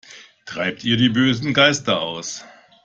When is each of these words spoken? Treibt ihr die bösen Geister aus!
Treibt 0.45 0.83
ihr 0.83 0.97
die 0.97 1.09
bösen 1.09 1.53
Geister 1.53 2.01
aus! 2.01 2.43